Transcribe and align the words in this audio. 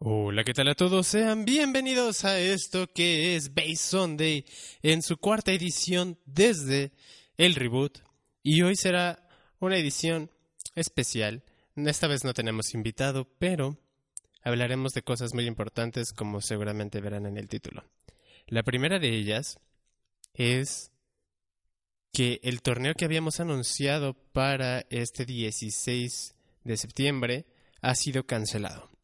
Hola, 0.00 0.44
¿qué 0.44 0.54
tal 0.54 0.68
a 0.68 0.76
todos? 0.76 1.08
Sean 1.08 1.44
bienvenidos 1.44 2.24
a 2.24 2.38
esto 2.38 2.86
que 2.86 3.34
es 3.34 3.52
Base 3.52 3.74
Sunday 3.74 4.44
en 4.80 5.02
su 5.02 5.16
cuarta 5.16 5.50
edición 5.50 6.20
desde 6.24 6.92
el 7.36 7.56
reboot. 7.56 7.98
Y 8.44 8.62
hoy 8.62 8.76
será 8.76 9.28
una 9.58 9.76
edición 9.76 10.30
especial. 10.76 11.42
Esta 11.74 12.06
vez 12.06 12.22
no 12.22 12.32
tenemos 12.32 12.74
invitado, 12.74 13.28
pero 13.40 13.76
hablaremos 14.44 14.92
de 14.92 15.02
cosas 15.02 15.34
muy 15.34 15.46
importantes 15.46 16.12
como 16.12 16.40
seguramente 16.42 17.00
verán 17.00 17.26
en 17.26 17.36
el 17.36 17.48
título. 17.48 17.82
La 18.46 18.62
primera 18.62 19.00
de 19.00 19.08
ellas 19.08 19.58
es 20.32 20.92
que 22.12 22.38
el 22.44 22.62
torneo 22.62 22.94
que 22.94 23.04
habíamos 23.04 23.40
anunciado 23.40 24.14
para 24.14 24.86
este 24.90 25.24
16 25.24 26.36
de 26.62 26.76
septiembre 26.76 27.46
ha 27.80 27.96
sido 27.96 28.26
cancelado. 28.26 28.96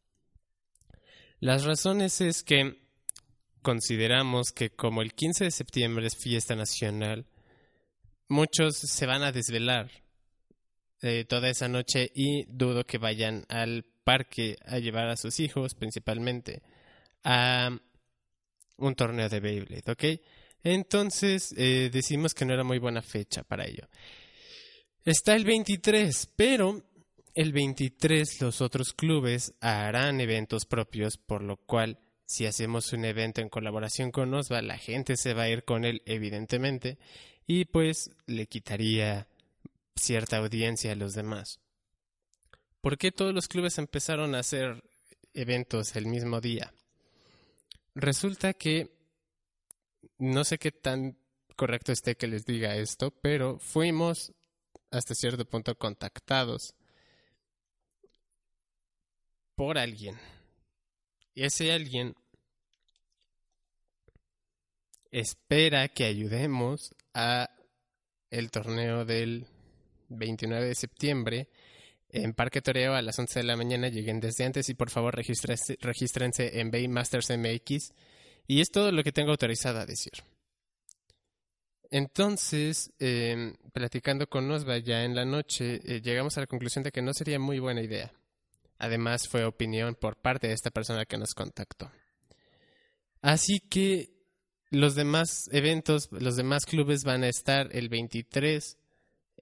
Las 1.45 1.63
razones 1.63 2.21
es 2.21 2.41
que 2.41 2.75
consideramos 3.61 4.51
que 4.51 4.71
como 4.71 5.03
el 5.03 5.13
15 5.13 5.43
de 5.43 5.51
septiembre 5.51 6.07
es 6.07 6.17
fiesta 6.17 6.55
nacional, 6.55 7.27
muchos 8.27 8.79
se 8.79 9.05
van 9.05 9.21
a 9.21 9.31
desvelar 9.31 9.91
eh, 11.03 11.23
toda 11.29 11.47
esa 11.47 11.67
noche 11.67 12.11
y 12.15 12.45
dudo 12.47 12.83
que 12.87 12.97
vayan 12.97 13.45
al 13.47 13.85
parque 14.03 14.55
a 14.65 14.79
llevar 14.79 15.07
a 15.07 15.17
sus 15.17 15.39
hijos 15.39 15.75
principalmente 15.75 16.63
a 17.23 17.69
un 18.77 18.95
torneo 18.95 19.29
de 19.29 19.39
Beyblade, 19.39 19.91
¿ok? 19.91 20.03
Entonces 20.63 21.53
eh, 21.55 21.91
decimos 21.93 22.33
que 22.33 22.45
no 22.45 22.55
era 22.55 22.63
muy 22.63 22.79
buena 22.79 23.03
fecha 23.03 23.43
para 23.43 23.67
ello. 23.67 23.87
Está 25.03 25.35
el 25.35 25.45
23, 25.45 26.27
pero 26.35 26.81
el 27.35 27.51
23 27.51 28.41
los 28.41 28.61
otros 28.61 28.93
clubes 28.93 29.53
harán 29.59 30.21
eventos 30.21 30.65
propios, 30.65 31.17
por 31.17 31.43
lo 31.43 31.57
cual 31.57 31.99
si 32.25 32.45
hacemos 32.45 32.93
un 32.93 33.05
evento 33.05 33.41
en 33.41 33.49
colaboración 33.49 34.11
con 34.11 34.33
Osva, 34.33 34.61
la 34.61 34.77
gente 34.77 35.17
se 35.17 35.33
va 35.33 35.43
a 35.43 35.49
ir 35.49 35.65
con 35.65 35.83
él, 35.83 36.01
evidentemente, 36.05 36.97
y 37.45 37.65
pues 37.65 38.09
le 38.25 38.47
quitaría 38.47 39.27
cierta 39.95 40.37
audiencia 40.37 40.93
a 40.93 40.95
los 40.95 41.13
demás. 41.13 41.59
¿Por 42.81 42.97
qué 42.97 43.11
todos 43.11 43.33
los 43.33 43.47
clubes 43.47 43.77
empezaron 43.77 44.33
a 44.33 44.39
hacer 44.39 44.83
eventos 45.33 45.95
el 45.97 46.05
mismo 46.05 46.39
día? 46.39 46.73
Resulta 47.95 48.53
que 48.53 48.95
no 50.17 50.45
sé 50.45 50.57
qué 50.57 50.71
tan 50.71 51.17
correcto 51.57 51.91
esté 51.91 52.15
que 52.15 52.27
les 52.27 52.45
diga 52.45 52.75
esto, 52.77 53.11
pero 53.11 53.59
fuimos 53.59 54.33
hasta 54.89 55.15
cierto 55.15 55.45
punto 55.45 55.77
contactados 55.77 56.75
por 59.55 59.77
alguien. 59.77 60.17
Y 61.33 61.43
ese 61.43 61.71
alguien 61.71 62.15
espera 65.11 65.87
que 65.87 66.05
ayudemos 66.05 66.93
a 67.13 67.49
el 68.29 68.51
torneo 68.51 69.05
del 69.05 69.47
29 70.09 70.67
de 70.67 70.75
septiembre 70.75 71.49
en 72.09 72.33
Parque 72.33 72.61
Toreo 72.61 72.93
a 72.93 73.01
las 73.01 73.17
11 73.17 73.39
de 73.39 73.45
la 73.45 73.55
mañana. 73.55 73.89
Lleguen 73.89 74.19
desde 74.19 74.45
antes 74.45 74.69
y 74.69 74.73
por 74.73 74.89
favor 74.89 75.15
regístrense 75.15 76.59
en 76.59 76.71
Bay 76.71 76.87
Masters 76.87 77.29
MX. 77.29 77.93
Y 78.47 78.61
es 78.61 78.71
todo 78.71 78.91
lo 78.91 79.03
que 79.03 79.11
tengo 79.11 79.31
autorizado 79.31 79.79
a 79.79 79.85
decir. 79.85 80.13
Entonces, 81.91 82.91
em, 82.99 83.55
platicando 83.71 84.27
con 84.27 84.49
Osva 84.51 84.77
ya 84.79 85.03
en 85.03 85.15
la 85.15 85.25
noche, 85.25 85.79
eh, 85.83 86.01
llegamos 86.01 86.37
a 86.37 86.41
la 86.41 86.47
conclusión 86.47 86.83
de 86.83 86.91
que 86.91 87.01
no 87.01 87.13
sería 87.13 87.39
muy 87.39 87.59
buena 87.59 87.81
idea. 87.81 88.11
Además, 88.77 89.27
fue 89.27 89.45
opinión 89.45 89.95
por 89.95 90.17
parte 90.17 90.47
de 90.47 90.53
esta 90.53 90.71
persona 90.71 91.05
que 91.05 91.17
nos 91.17 91.33
contactó. 91.33 91.91
Así 93.21 93.59
que 93.59 94.15
los 94.69 94.95
demás 94.95 95.49
eventos, 95.51 96.09
los 96.11 96.35
demás 96.35 96.65
clubes 96.65 97.03
van 97.03 97.23
a 97.23 97.29
estar 97.29 97.69
el 97.71 97.89
23 97.89 98.77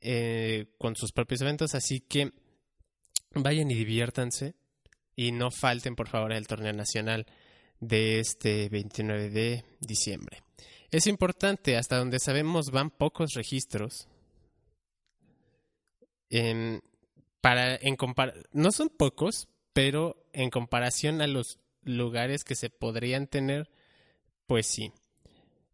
eh, 0.01 0.65
con 0.77 0.95
sus 0.95 1.11
propios 1.11 1.41
eventos, 1.41 1.75
así 1.75 1.99
que 1.99 2.31
vayan 3.33 3.71
y 3.71 3.75
diviértanse 3.75 4.55
y 5.15 5.31
no 5.31 5.49
falten 5.51 5.95
por 5.95 6.07
favor 6.07 6.33
el 6.33 6.47
torneo 6.47 6.73
nacional 6.73 7.25
de 7.79 8.19
este 8.19 8.69
29 8.69 9.29
de 9.29 9.65
diciembre. 9.79 10.43
Es 10.91 11.07
importante, 11.07 11.75
hasta 11.75 11.97
donde 11.97 12.19
sabemos 12.19 12.69
van 12.69 12.91
pocos 12.91 13.33
registros. 13.33 14.07
Para, 17.43 17.75
en 17.75 17.97
no 18.53 18.71
son 18.71 18.87
pocos, 18.87 19.49
pero 19.73 20.15
en 20.31 20.49
comparación 20.49 21.21
a 21.21 21.27
los 21.27 21.59
lugares 21.83 22.45
que 22.45 22.55
se 22.55 22.69
podrían 22.69 23.27
tener, 23.27 23.69
pues 24.47 24.65
sí. 24.65 24.93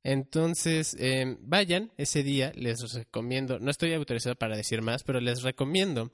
Entonces, 0.02 0.98
em, 0.98 1.38
vayan 1.42 1.92
ese 1.96 2.24
día, 2.24 2.52
les 2.56 2.92
recomiendo, 2.94 3.60
no 3.60 3.70
estoy 3.70 3.94
autorizado 3.94 4.36
para 4.36 4.58
decir 4.58 4.82
más, 4.82 5.04
pero 5.04 5.20
les 5.20 5.44
recomiendo 5.44 6.12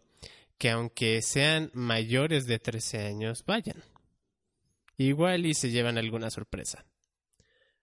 que 0.58 0.72
aunque 0.72 1.22
sean 1.22 1.72
mayores 1.74 2.48
de 2.48 2.60
13 2.60 3.06
años, 3.06 3.46
vayan. 3.46 3.82
Igual 4.98 5.46
y 5.46 5.54
se 5.54 5.70
llevan 5.70 5.98
alguna 5.98 6.32
sorpresa. 6.32 6.86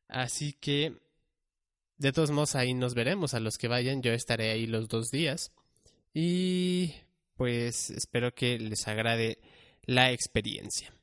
Así 0.08 0.52
que, 0.52 0.98
de 1.96 2.12
todos 2.12 2.32
modos, 2.32 2.54
ahí 2.54 2.74
nos 2.74 2.92
veremos 2.92 3.32
a 3.32 3.40
los 3.40 3.56
que 3.56 3.68
vayan. 3.68 4.02
Yo 4.02 4.12
estaré 4.12 4.50
ahí 4.50 4.66
los 4.66 4.88
dos 4.88 5.10
días. 5.10 5.52
Y 6.12 6.92
pues 7.36 7.90
espero 7.90 8.34
que 8.34 8.58
les 8.58 8.86
agrade 8.88 9.38
la 9.84 10.12
experiencia. 10.12 10.94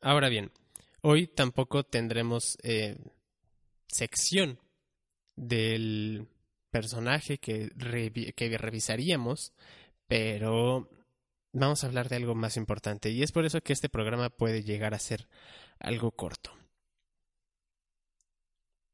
Ahora 0.00 0.28
bien, 0.28 0.50
hoy 1.02 1.26
tampoco 1.26 1.84
tendremos 1.84 2.56
eh, 2.62 2.96
sección 3.86 4.58
del 5.36 6.26
personaje 6.70 7.38
que, 7.38 7.70
que 8.34 8.58
revisaríamos, 8.58 9.52
pero 10.06 10.88
vamos 11.52 11.82
a 11.82 11.86
hablar 11.86 12.08
de 12.08 12.16
algo 12.16 12.34
más 12.34 12.56
importante 12.56 13.10
y 13.10 13.22
es 13.22 13.32
por 13.32 13.44
eso 13.44 13.60
que 13.60 13.72
este 13.72 13.88
programa 13.88 14.30
puede 14.30 14.62
llegar 14.62 14.94
a 14.94 14.98
ser 14.98 15.28
algo 15.78 16.12
corto. 16.12 16.52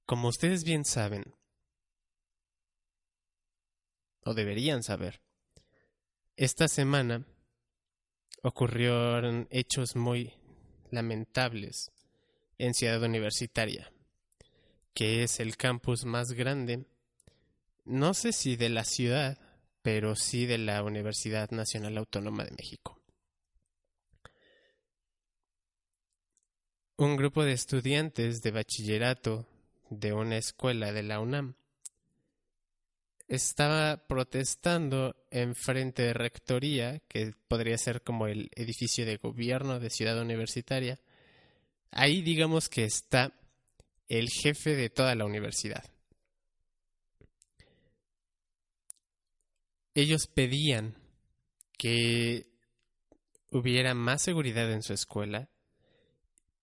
Como 0.07 0.29
ustedes 0.29 0.65
bien 0.65 0.85
saben, 0.85 1.35
o 4.25 4.35
deberían 4.35 4.83
saber, 4.83 5.21
esta 6.37 6.69
semana 6.69 7.25
ocurrieron 8.43 9.49
hechos 9.51 9.97
muy 9.97 10.35
lamentables 10.91 11.91
en 12.59 12.75
Ciudad 12.75 13.03
Universitaria, 13.03 13.91
que 14.93 15.23
es 15.23 15.41
el 15.41 15.57
campus 15.57 16.05
más 16.05 16.33
grande, 16.33 16.85
no 17.85 18.13
sé 18.13 18.33
si 18.33 18.57
de 18.57 18.69
la 18.69 18.85
ciudad, 18.85 19.39
pero 19.83 20.15
sí 20.15 20.47
de 20.47 20.59
la 20.59 20.83
Universidad 20.83 21.51
Nacional 21.53 21.97
Autónoma 21.97 22.45
de 22.45 22.53
México. 22.53 23.01
Un 26.99 27.17
grupo 27.17 27.45
de 27.45 27.53
estudiantes 27.53 28.43
de 28.43 28.51
bachillerato 28.51 29.47
de 29.91 30.13
una 30.13 30.37
escuela 30.37 30.93
de 30.93 31.03
la 31.03 31.21
UNAM 31.21 31.55
estaba 33.29 34.07
protestando 34.07 35.17
en 35.31 35.55
frente 35.55 36.03
de 36.03 36.13
rectoría, 36.13 37.01
que 37.09 37.33
podría 37.49 37.77
ser 37.79 38.03
como 38.03 38.27
el 38.27 38.51
edificio 38.55 39.05
de 39.05 39.17
gobierno 39.17 39.81
de 39.81 39.91
Ciudad 39.91 40.21
Universitaria. 40.21 41.01
Ahí 41.91 42.23
digamos 42.23 42.69
que 42.69 42.85
está 42.85 43.33
el 44.09 44.29
jefe 44.29 44.77
de 44.77 44.91
toda 44.91 45.15
la 45.15 45.25
universidad. 45.25 45.85
ellos 49.97 50.27
pedían 50.27 50.95
que 51.79 52.47
hubiera 53.51 53.95
más 53.95 54.21
seguridad 54.23 54.71
en 54.71 54.83
su 54.83 54.93
escuela, 54.93 55.49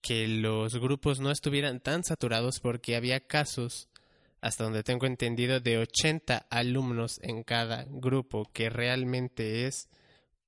que 0.02 0.28
los 0.28 0.76
grupos 0.76 1.20
no 1.20 1.32
estuvieran 1.32 1.80
tan 1.80 2.04
saturados 2.04 2.60
porque 2.60 2.96
había 2.96 3.26
casos, 3.26 3.90
hasta 4.44 4.66
donde 4.66 4.84
tengo 4.84 5.06
entendido, 5.06 5.62
de 5.62 5.78
80 5.78 6.48
alumnos 6.50 7.18
en 7.24 7.44
cada 7.44 7.86
grupo, 7.88 8.52
que 8.52 8.70
realmente 8.70 9.68
es 9.68 9.88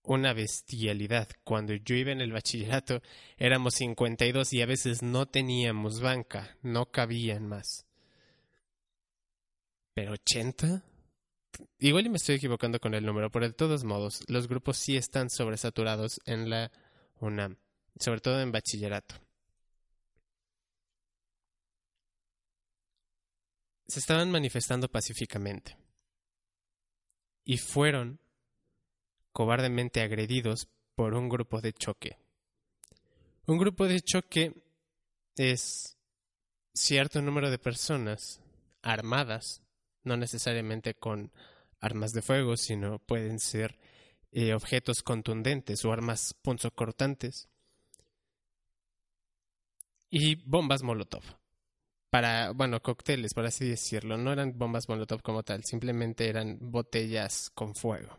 una 0.04 0.34
bestialidad. 0.34 1.30
Cuando 1.46 1.74
yo 1.76 1.96
iba 1.96 2.12
en 2.12 2.20
el 2.20 2.34
bachillerato 2.34 3.02
éramos 3.38 3.76
52 3.76 4.52
y 4.52 4.62
a 4.62 4.66
veces 4.66 5.02
no 5.02 5.28
teníamos 5.28 6.02
banca, 6.02 6.58
no 6.62 6.88
cabían 6.88 7.48
más. 7.48 7.86
Pero 9.94 10.12
80? 10.12 10.84
igual 11.80 12.06
y 12.06 12.10
me 12.10 12.18
estoy 12.18 12.36
equivocando 12.36 12.82
con 12.82 12.96
el 12.96 13.06
número, 13.06 13.32
pero 13.32 13.48
de 13.48 13.54
todos 13.54 13.86
modos, 13.86 14.26
los 14.28 14.50
grupos 14.50 14.76
sí 14.76 14.98
están 14.98 15.30
sobresaturados 15.30 16.20
en 16.26 16.50
la 16.50 16.70
UNAM, 17.22 17.56
sobre 17.98 18.20
todo 18.20 18.42
en 18.42 18.52
bachillerato. 18.52 19.25
Se 23.88 24.00
estaban 24.00 24.32
manifestando 24.32 24.90
pacíficamente 24.90 25.78
y 27.44 27.58
fueron 27.58 28.20
cobardemente 29.32 30.02
agredidos 30.02 30.68
por 30.96 31.14
un 31.14 31.30
grupo 31.30 31.62
de 31.62 31.74
choque. 31.74 32.18
Un 33.46 33.58
grupo 33.58 33.88
de 33.88 34.02
choque 34.02 34.54
es 35.36 35.98
cierto 36.74 37.22
número 37.22 37.52
de 37.52 37.60
personas 37.60 38.42
armadas, 38.82 39.62
no 40.04 40.18
necesariamente 40.18 40.96
con 40.96 41.32
armas 41.80 42.12
de 42.12 42.22
fuego, 42.22 42.58
sino 42.58 43.00
pueden 43.00 43.40
ser 43.40 43.78
eh, 44.32 44.54
objetos 44.54 45.04
contundentes 45.04 45.86
o 45.86 45.92
armas 45.92 46.34
punzocortantes 46.42 47.50
y 50.10 50.36
bombas 50.36 50.82
Molotov. 50.82 51.24
Para, 52.16 52.52
bueno, 52.52 52.82
cócteles, 52.82 53.34
por 53.34 53.46
así 53.46 53.68
decirlo. 53.68 54.16
No 54.18 54.32
eran 54.32 54.58
bombas 54.58 54.88
Molotov 54.88 55.22
como 55.22 55.44
tal, 55.44 55.66
simplemente 55.66 56.30
eran 56.30 56.58
botellas 56.62 57.52
con 57.54 57.76
fuego. 57.76 58.18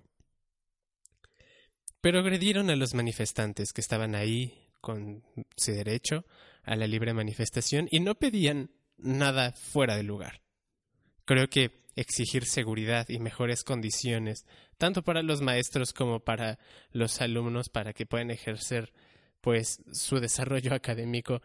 Pero 2.03 2.19
agredieron 2.19 2.69
a 2.69 2.77
los 2.77 2.93
manifestantes 2.93 3.73
que 3.73 3.81
estaban 3.81 4.15
ahí 4.15 4.69
con 4.83 5.25
su 5.57 5.73
derecho 5.73 6.27
a 6.65 6.77
la 6.77 6.87
libre 6.87 7.15
manifestación 7.15 7.89
y 7.91 8.01
no 8.01 8.17
pedían 8.17 8.71
nada 8.99 9.53
fuera 9.53 9.97
de 9.97 10.03
lugar. 10.03 10.43
Creo 11.25 11.49
que 11.49 11.83
exigir 11.95 12.45
seguridad 12.45 13.09
y 13.09 13.19
mejores 13.19 13.65
condiciones, 13.65 14.45
tanto 14.77 15.05
para 15.05 15.23
los 15.23 15.41
maestros 15.41 15.95
como 15.95 16.21
para 16.21 16.59
los 16.91 17.23
alumnos, 17.23 17.71
para 17.71 17.95
que 17.95 18.05
puedan 18.05 18.31
ejercer 18.31 18.93
pues 19.41 19.79
su 19.91 20.21
desarrollo 20.21 20.75
académico, 20.75 21.41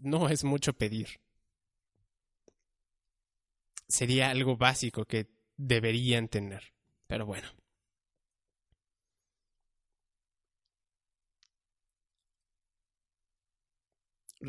no 0.00 0.28
es 0.28 0.44
mucho 0.44 0.74
pedir. 0.74 1.18
Sería 3.92 4.30
algo 4.30 4.56
básico 4.56 5.04
que 5.04 5.26
deberían 5.58 6.28
tener. 6.28 6.72
Pero 7.06 7.26
bueno. 7.26 7.46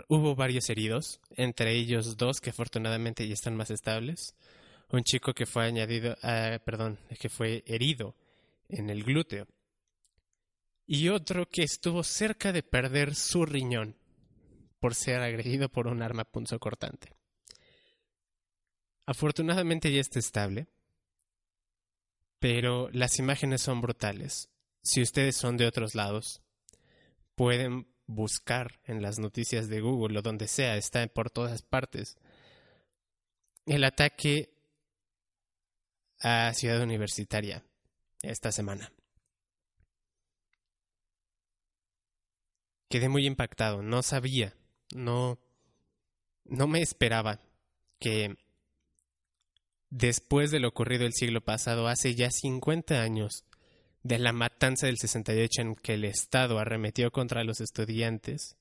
Hubo 0.08 0.34
varios 0.34 0.70
heridos, 0.70 1.20
entre 1.32 1.74
ellos 1.76 2.16
dos 2.16 2.40
que 2.40 2.52
afortunadamente 2.52 3.28
ya 3.28 3.34
están 3.34 3.58
más 3.58 3.70
estables. 3.70 4.34
Un 4.90 5.04
chico 5.04 5.34
que 5.34 5.46
fue 5.46 5.66
añadido, 5.66 6.16
ah, 6.24 6.58
perdón, 6.66 6.98
que 7.20 7.28
fue 7.28 7.66
herido 7.68 8.16
en 8.70 8.90
el 8.90 9.04
glúteo. 9.04 9.46
Y 10.88 11.10
otro 11.10 11.50
que 11.50 11.64
estuvo 11.64 12.02
cerca 12.04 12.54
de 12.54 12.64
perder 12.64 13.14
su 13.14 13.46
riñón 13.46 13.98
por 14.80 14.96
ser 14.96 15.20
agredido 15.20 15.68
por 15.68 15.88
un 15.88 16.02
arma 16.02 16.24
punzocortante. 16.24 17.23
Afortunadamente 19.06 19.92
ya 19.92 20.02
está 20.02 20.20
estable, 20.20 20.68
pero 22.40 22.90
las 22.92 23.20
imágenes 23.20 23.62
son 23.62 23.82
brutales. 23.82 24.50
Si 24.82 25.02
ustedes 25.02 25.36
son 25.36 25.58
de 25.58 25.68
otros 25.68 25.96
lados, 25.96 26.42
pueden 27.36 27.88
buscar 28.06 28.80
en 28.86 29.02
las 29.02 29.20
noticias 29.20 29.70
de 29.70 29.82
Google 29.82 30.20
o 30.20 30.22
donde 30.22 30.48
sea, 30.48 30.78
está 30.78 31.06
por 31.08 31.30
todas 31.30 31.62
partes. 31.62 32.18
El 33.66 33.84
ataque 33.84 34.54
a 36.20 36.54
Ciudad 36.54 36.82
Universitaria 36.82 37.64
esta 38.22 38.52
semana. 38.52 38.92
Quedé 42.90 43.10
muy 43.10 43.26
impactado, 43.26 43.82
no 43.82 44.04
sabía 44.04 44.54
no, 44.94 45.40
no 46.46 46.68
me 46.68 46.82
esperaba 46.82 47.40
que 48.00 48.36
después 49.94 50.50
de 50.50 50.60
lo 50.60 50.70
ocurrido 50.70 51.06
el 51.06 51.14
siglo 51.14 51.42
pasado, 51.42 51.88
hace 51.88 52.16
ya 52.16 52.32
50 52.32 53.02
años, 53.02 53.46
de 54.02 54.18
la 54.18 54.34
matanza 54.34 54.88
del 54.88 54.98
68 54.98 55.62
en 55.62 55.76
que 55.76 55.94
el 55.94 56.04
Estado 56.04 56.58
arremetió 56.58 57.12
contra 57.12 57.44
los 57.44 57.62
estudiantes, 57.62 58.58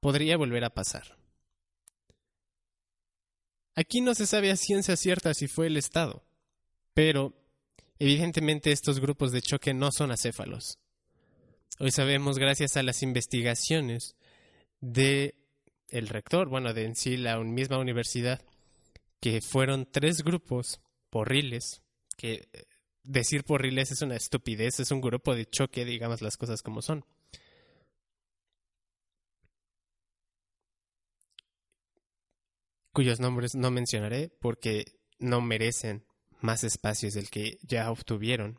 podría 0.00 0.38
volver 0.38 0.64
a 0.64 0.70
pasar. 0.70 1.18
Aquí 3.74 4.00
no 4.00 4.14
se 4.14 4.26
sabe 4.26 4.50
a 4.50 4.56
ciencia 4.56 4.96
cierta 4.96 5.34
si 5.34 5.46
fue 5.46 5.66
el 5.66 5.76
Estado, 5.76 6.24
pero 6.94 7.34
evidentemente 7.98 8.72
estos 8.72 8.98
grupos 8.98 9.32
de 9.32 9.42
choque 9.42 9.74
no 9.74 9.92
son 9.92 10.10
acéfalos. 10.10 10.78
Hoy 11.78 11.90
sabemos, 11.90 12.38
gracias 12.38 12.78
a 12.78 12.82
las 12.82 13.02
investigaciones, 13.02 14.16
de 14.80 15.34
el 15.88 16.08
rector, 16.08 16.48
bueno, 16.48 16.72
de 16.72 16.84
en 16.84 16.96
sí 16.96 17.18
la 17.18 17.38
misma 17.40 17.78
universidad, 17.78 18.42
que 19.20 19.40
fueron 19.40 19.86
tres 19.90 20.22
grupos 20.22 20.80
porriles, 21.10 21.82
que 22.16 22.48
eh, 22.52 22.64
decir 23.02 23.44
porriles 23.44 23.92
es 23.92 24.02
una 24.02 24.16
estupidez, 24.16 24.80
es 24.80 24.90
un 24.90 25.00
grupo 25.00 25.34
de 25.34 25.46
choque, 25.46 25.84
digamos 25.84 26.22
las 26.22 26.36
cosas 26.36 26.62
como 26.62 26.82
son. 26.82 27.04
cuyos 32.92 33.20
nombres 33.20 33.54
no 33.54 33.70
mencionaré 33.70 34.28
porque 34.40 34.84
no 35.18 35.40
merecen 35.40 36.04
más 36.40 36.64
espacios 36.64 37.14
del 37.14 37.30
que 37.30 37.58
ya 37.62 37.90
obtuvieron. 37.90 38.58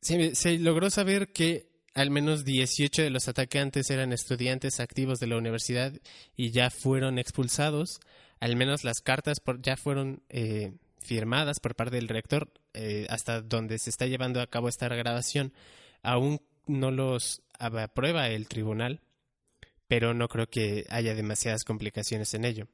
se 0.00 0.58
logró 0.58 0.90
saber 0.90 1.32
que 1.32 1.71
al 1.94 2.10
menos 2.10 2.44
18 2.44 3.02
de 3.02 3.10
los 3.10 3.28
atacantes 3.28 3.90
eran 3.90 4.12
estudiantes 4.12 4.80
activos 4.80 5.18
de 5.20 5.26
la 5.26 5.36
universidad 5.36 5.92
y 6.36 6.50
ya 6.50 6.70
fueron 6.70 7.18
expulsados. 7.18 8.00
Al 8.40 8.56
menos 8.56 8.84
las 8.84 9.00
cartas 9.00 9.38
ya 9.60 9.76
fueron 9.76 10.22
eh, 10.28 10.72
firmadas 10.98 11.60
por 11.60 11.74
parte 11.74 11.96
del 11.96 12.08
rector 12.08 12.52
eh, 12.72 13.06
hasta 13.10 13.42
donde 13.42 13.78
se 13.78 13.90
está 13.90 14.06
llevando 14.06 14.40
a 14.40 14.46
cabo 14.46 14.68
esta 14.68 14.88
grabación. 14.88 15.52
Aún 16.02 16.40
no 16.66 16.90
los 16.90 17.42
aprueba 17.58 18.28
el 18.28 18.48
tribunal, 18.48 19.00
pero 19.86 20.14
no 20.14 20.28
creo 20.28 20.48
que 20.48 20.86
haya 20.88 21.14
demasiadas 21.14 21.64
complicaciones 21.64 22.32
en 22.34 22.44
ello. 22.44 22.68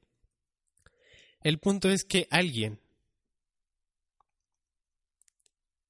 El 1.42 1.58
punto 1.58 1.90
es 1.90 2.04
que 2.04 2.28
alguien 2.30 2.80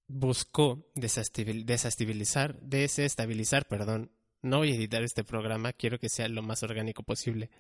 buscó 0.09 0.91
desestabilizar, 0.95 2.59
desestabilizar, 2.61 3.69
perdón. 3.69 4.11
No 4.41 4.59
voy 4.59 4.73
a 4.73 4.75
editar 4.75 5.03
este 5.03 5.25
programa, 5.25 5.73
quiero 5.73 5.99
que 5.99 6.09
sea 6.09 6.29
lo 6.29 6.43
más 6.43 6.63
orgánico 6.63 7.03
posible. 7.03 7.51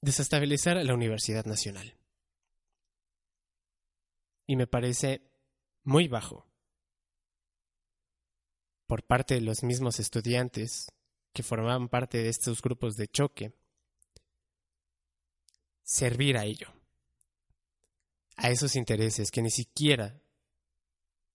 Desestabilizar 0.00 0.78
a 0.78 0.84
la 0.84 0.94
Universidad 0.94 1.44
Nacional. 1.44 1.96
Y 4.46 4.56
me 4.56 4.66
parece 4.66 5.22
muy 5.84 6.08
bajo 6.08 6.46
por 8.86 9.04
parte 9.04 9.34
de 9.34 9.40
los 9.40 9.62
mismos 9.62 10.00
estudiantes 10.00 10.92
que 11.32 11.42
formaban 11.42 11.88
parte 11.88 12.18
de 12.18 12.28
estos 12.28 12.60
grupos 12.60 12.96
de 12.96 13.08
choque 13.08 13.54
servir 15.82 16.36
a 16.36 16.44
ello 16.44 16.68
a 18.36 18.50
esos 18.50 18.76
intereses 18.76 19.30
que 19.30 19.42
ni 19.42 19.50
siquiera 19.50 20.21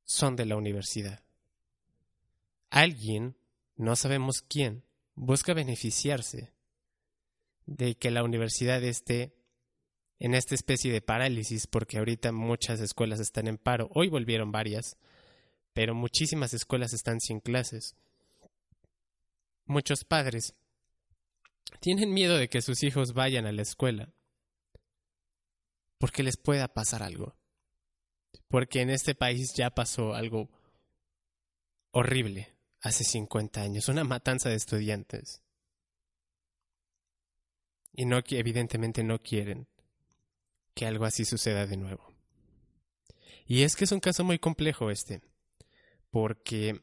son 0.07 0.37
de 0.37 0.45
la 0.45 0.55
universidad. 0.55 1.21
Alguien, 2.69 3.35
no 3.75 3.95
sabemos 3.95 4.41
quién, 4.41 4.83
busca 5.15 5.53
beneficiarse 5.53 6.53
de 7.65 7.95
que 7.95 8.09
la 8.09 8.23
universidad 8.23 8.81
esté 8.83 9.35
en 10.19 10.33
esta 10.33 10.55
especie 10.55 10.91
de 10.91 11.01
parálisis, 11.01 11.67
porque 11.67 11.97
ahorita 11.97 12.31
muchas 12.31 12.79
escuelas 12.79 13.19
están 13.19 13.47
en 13.47 13.57
paro. 13.57 13.89
Hoy 13.93 14.07
volvieron 14.07 14.51
varias, 14.51 14.97
pero 15.73 15.93
muchísimas 15.93 16.53
escuelas 16.53 16.93
están 16.93 17.19
sin 17.19 17.41
clases. 17.41 17.95
Muchos 19.65 20.05
padres 20.05 20.55
tienen 21.81 22.13
miedo 22.13 22.37
de 22.37 22.47
que 22.47 22.61
sus 22.61 22.81
hijos 22.81 23.13
vayan 23.13 23.45
a 23.45 23.51
la 23.51 23.61
escuela 23.61 24.13
porque 25.97 26.23
les 26.23 26.37
pueda 26.37 26.73
pasar 26.73 27.03
algo. 27.03 27.35
Porque 28.47 28.81
en 28.81 28.89
este 28.89 29.15
país 29.15 29.53
ya 29.53 29.69
pasó 29.69 30.13
algo 30.13 30.49
horrible 31.91 32.53
hace 32.81 33.03
50 33.03 33.61
años, 33.61 33.89
una 33.89 34.03
matanza 34.03 34.49
de 34.49 34.55
estudiantes. 34.55 35.41
Y 37.93 38.05
no 38.05 38.21
evidentemente 38.29 39.03
no 39.03 39.19
quieren 39.21 39.67
que 40.73 40.85
algo 40.85 41.05
así 41.05 41.25
suceda 41.25 41.65
de 41.65 41.77
nuevo. 41.77 42.13
Y 43.47 43.63
es 43.63 43.75
que 43.75 43.85
es 43.85 43.91
un 43.91 43.99
caso 43.99 44.23
muy 44.23 44.39
complejo 44.39 44.91
este, 44.91 45.21
porque 46.11 46.81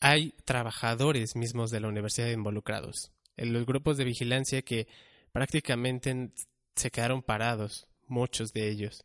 hay 0.00 0.32
trabajadores 0.44 1.36
mismos 1.36 1.70
de 1.70 1.80
la 1.80 1.88
universidad 1.88 2.28
involucrados, 2.30 3.12
en 3.36 3.52
los 3.52 3.66
grupos 3.66 3.96
de 3.96 4.04
vigilancia 4.04 4.62
que 4.62 4.86
prácticamente 5.32 6.32
se 6.76 6.90
quedaron 6.90 7.22
parados, 7.22 7.88
muchos 8.08 8.52
de 8.52 8.68
ellos, 8.68 9.04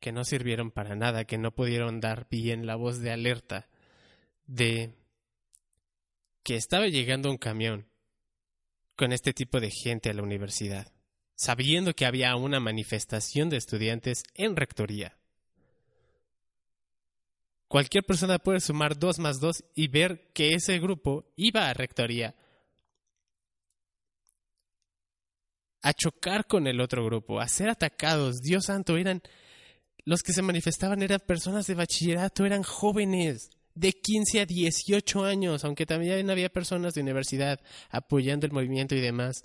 que 0.00 0.12
no 0.12 0.24
sirvieron 0.24 0.70
para 0.70 0.96
nada, 0.96 1.24
que 1.24 1.38
no 1.38 1.52
pudieron 1.52 2.00
dar 2.00 2.26
bien 2.30 2.66
la 2.66 2.76
voz 2.76 3.00
de 3.00 3.12
alerta 3.12 3.68
de 4.46 4.94
que 6.42 6.56
estaba 6.56 6.86
llegando 6.88 7.30
un 7.30 7.38
camión 7.38 7.86
con 8.96 9.12
este 9.12 9.32
tipo 9.32 9.60
de 9.60 9.70
gente 9.70 10.10
a 10.10 10.14
la 10.14 10.22
universidad, 10.22 10.92
sabiendo 11.34 11.94
que 11.94 12.06
había 12.06 12.34
una 12.36 12.60
manifestación 12.60 13.48
de 13.48 13.56
estudiantes 13.56 14.24
en 14.34 14.56
rectoría. 14.56 15.16
Cualquier 17.68 18.04
persona 18.04 18.38
puede 18.38 18.60
sumar 18.60 18.98
dos 18.98 19.18
más 19.18 19.40
dos 19.40 19.64
y 19.74 19.88
ver 19.88 20.30
que 20.34 20.54
ese 20.54 20.78
grupo 20.78 21.32
iba 21.36 21.68
a 21.68 21.74
rectoría 21.74 22.34
a 25.82 25.92
chocar 25.92 26.46
con 26.46 26.66
el 26.66 26.80
otro 26.80 27.04
grupo, 27.04 27.40
a 27.40 27.48
ser 27.48 27.68
atacados. 27.68 28.40
Dios 28.40 28.66
santo, 28.66 28.96
eran 28.96 29.22
los 30.04 30.22
que 30.22 30.32
se 30.32 30.42
manifestaban 30.42 31.02
eran 31.02 31.20
personas 31.20 31.66
de 31.66 31.74
bachillerato, 31.74 32.44
eran 32.44 32.62
jóvenes 32.62 33.50
de 33.74 33.92
15 33.92 34.40
a 34.40 34.46
18 34.46 35.24
años, 35.24 35.64
aunque 35.64 35.86
también 35.86 36.30
había 36.30 36.52
personas 36.52 36.94
de 36.94 37.00
universidad 37.00 37.60
apoyando 37.90 38.46
el 38.46 38.52
movimiento 38.52 38.94
y 38.94 39.00
demás, 39.00 39.44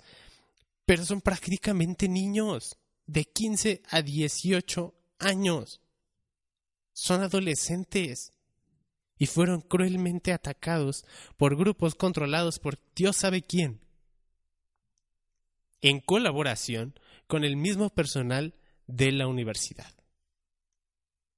pero 0.84 1.04
son 1.04 1.20
prácticamente 1.20 2.08
niños 2.08 2.76
de 3.06 3.24
15 3.24 3.82
a 3.88 4.02
18 4.02 4.94
años. 5.18 5.80
Son 6.92 7.22
adolescentes 7.22 8.32
y 9.16 9.26
fueron 9.26 9.60
cruelmente 9.60 10.32
atacados 10.32 11.04
por 11.36 11.56
grupos 11.56 11.94
controlados 11.94 12.58
por 12.58 12.78
Dios 12.94 13.16
sabe 13.16 13.42
quién, 13.42 13.80
en 15.80 16.00
colaboración 16.00 16.98
con 17.26 17.44
el 17.44 17.56
mismo 17.56 17.90
personal 17.90 18.54
de 18.86 19.12
la 19.12 19.26
universidad. 19.26 19.92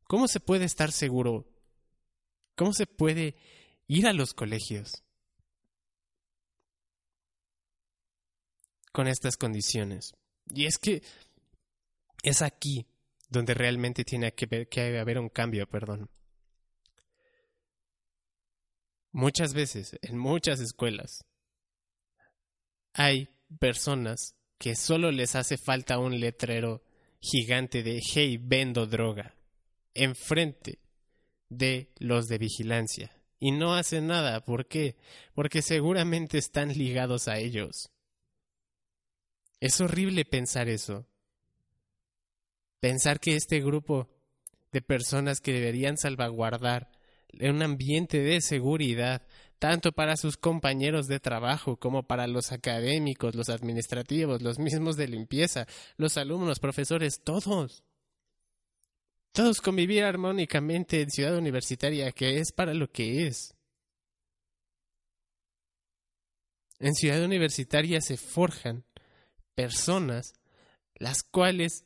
¿Cómo 0.04 0.28
se 0.28 0.40
puede 0.40 0.64
estar 0.64 0.92
seguro? 0.92 1.46
¿Cómo 2.56 2.72
se 2.72 2.86
puede 2.86 3.36
ir 3.86 4.06
a 4.06 4.12
los 4.12 4.34
colegios 4.34 5.04
con 8.92 9.06
estas 9.06 9.36
condiciones? 9.36 10.14
Y 10.52 10.66
es 10.66 10.78
que 10.78 11.02
es 12.22 12.42
aquí 12.42 12.86
donde 13.28 13.54
realmente 13.54 14.04
tiene 14.04 14.34
que, 14.34 14.66
que 14.66 14.98
haber 14.98 15.18
un 15.18 15.28
cambio, 15.28 15.68
perdón. 15.68 16.10
Muchas 19.12 19.54
veces, 19.54 19.96
en 20.02 20.18
muchas 20.18 20.60
escuelas, 20.60 21.24
hay 22.92 23.28
personas 23.58 24.36
que 24.58 24.76
solo 24.76 25.10
les 25.10 25.34
hace 25.34 25.56
falta 25.56 25.98
un 25.98 26.20
letrero 26.20 26.82
gigante 27.20 27.82
de 27.82 28.00
hey, 28.14 28.38
vendo 28.40 28.86
droga 28.86 29.34
enfrente 29.94 30.78
de 31.48 31.92
los 31.98 32.28
de 32.28 32.38
vigilancia 32.38 33.20
y 33.38 33.52
no 33.52 33.74
hacen 33.74 34.06
nada. 34.06 34.44
¿Por 34.44 34.66
qué? 34.66 34.96
Porque 35.34 35.62
seguramente 35.62 36.38
están 36.38 36.72
ligados 36.72 37.26
a 37.26 37.38
ellos. 37.38 37.90
Es 39.60 39.80
horrible 39.80 40.24
pensar 40.24 40.68
eso. 40.68 41.06
Pensar 42.80 43.20
que 43.20 43.34
este 43.34 43.60
grupo 43.60 44.08
de 44.72 44.80
personas 44.80 45.40
que 45.40 45.52
deberían 45.52 45.96
salvaguardar 45.96 46.90
un 47.40 47.62
ambiente 47.62 48.20
de 48.20 48.40
seguridad, 48.40 49.22
tanto 49.60 49.92
para 49.92 50.16
sus 50.16 50.38
compañeros 50.38 51.06
de 51.06 51.20
trabajo 51.20 51.76
como 51.76 52.02
para 52.02 52.26
los 52.26 52.50
académicos, 52.50 53.34
los 53.34 53.50
administrativos, 53.50 54.40
los 54.40 54.58
mismos 54.58 54.96
de 54.96 55.06
limpieza, 55.06 55.66
los 55.98 56.16
alumnos, 56.16 56.58
profesores, 56.58 57.20
todos. 57.22 57.84
Todos 59.32 59.60
convivir 59.60 60.02
armónicamente 60.02 61.02
en 61.02 61.10
Ciudad 61.10 61.36
Universitaria, 61.36 62.10
que 62.10 62.38
es 62.38 62.52
para 62.52 62.72
lo 62.72 62.90
que 62.90 63.26
es. 63.26 63.54
En 66.78 66.94
Ciudad 66.94 67.22
Universitaria 67.22 68.00
se 68.00 68.16
forjan 68.16 68.84
personas 69.54 70.32
las 70.94 71.22
cuales 71.22 71.84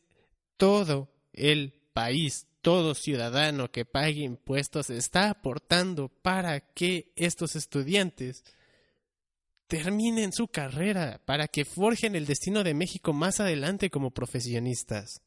todo 0.57 1.11
el 1.33 1.75
país, 1.93 2.47
todo 2.65 2.95
ciudadano 2.95 3.71
que 3.71 3.85
pague 3.85 4.23
impuestos 4.23 4.89
está 4.89 5.29
aportando 5.29 6.09
para 6.09 6.61
que 6.61 7.13
estos 7.15 7.57
estudiantes 7.57 8.43
terminen 9.67 10.33
su 10.33 10.49
carrera, 10.49 11.21
para 11.27 11.47
que 11.47 11.67
forjen 11.67 12.17
el 12.17 12.25
destino 12.25 12.65
de 12.65 12.73
México 12.73 13.13
más 13.13 13.39
adelante 13.39 13.91
como 13.91 14.13
profesionistas. 14.13 15.21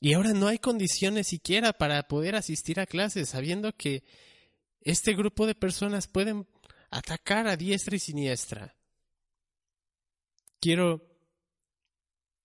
Y 0.00 0.14
ahora 0.14 0.32
no 0.32 0.48
hay 0.48 0.58
condiciones 0.58 1.26
siquiera 1.26 1.74
para 1.74 2.08
poder 2.08 2.36
asistir 2.36 2.80
a 2.80 2.86
clases, 2.86 3.28
sabiendo 3.28 3.76
que 3.76 4.02
este 4.80 5.14
grupo 5.14 5.46
de 5.46 5.54
personas 5.54 6.08
pueden 6.08 6.46
atacar 6.90 7.46
a 7.48 7.56
diestra 7.58 7.96
y 7.96 7.98
siniestra. 7.98 8.74
Quiero 10.58 11.13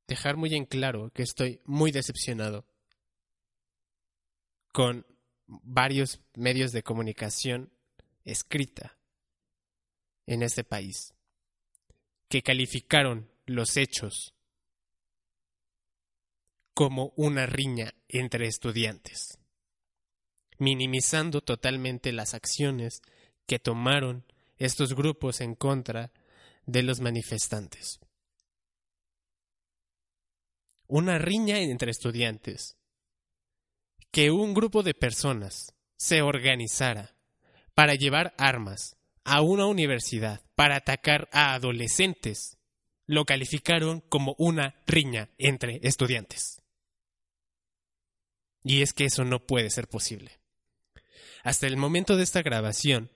dejar 0.10 0.38
muy 0.38 0.56
en 0.56 0.66
claro 0.66 1.12
que 1.14 1.22
estoy 1.22 1.62
muy 1.66 1.92
decepcionado 1.92 2.66
con 4.74 5.06
varios 5.46 6.20
medios 6.34 6.72
de 6.72 6.84
comunicación 6.84 7.72
escrita 8.26 8.98
en 10.26 10.42
este 10.42 10.64
país 10.64 11.14
que 12.28 12.42
calificaron 12.42 13.32
los 13.46 13.78
hechos 13.78 14.34
como 16.74 17.14
una 17.16 17.46
riña 17.46 17.94
entre 18.08 18.48
estudiantes, 18.48 19.38
minimizando 20.58 21.42
totalmente 21.42 22.12
las 22.14 22.34
acciones 22.34 23.02
que 23.46 23.60
tomaron 23.60 24.26
estos 24.58 24.96
grupos 24.96 25.42
en 25.42 25.56
contra 25.56 26.12
de 26.66 26.84
los 26.84 27.00
manifestantes. 27.00 28.00
Una 30.90 31.20
riña 31.20 31.60
entre 31.60 31.92
estudiantes. 31.92 32.76
Que 34.12 34.32
un 34.32 34.56
grupo 34.56 34.82
de 34.82 34.96
personas 34.96 35.76
se 35.98 36.24
organizara 36.24 37.16
para 37.76 37.94
llevar 37.94 38.34
armas 38.40 38.98
a 39.24 39.42
una 39.42 39.68
universidad 39.68 40.42
para 40.56 40.78
atacar 40.78 41.30
a 41.32 41.54
adolescentes 41.54 42.58
lo 43.06 43.26
calificaron 43.26 44.02
como 44.02 44.36
una 44.40 44.82
riña 44.88 45.30
entre 45.38 45.80
estudiantes. 45.84 46.62
Y 48.64 48.82
es 48.82 48.92
que 48.92 49.06
eso 49.06 49.24
no 49.26 49.46
puede 49.46 49.70
ser 49.70 49.88
posible. 49.88 50.40
Hasta 51.44 51.68
el 51.68 51.78
momento 51.78 52.18
de 52.18 52.24
esta 52.24 52.42
grabación, 52.42 53.12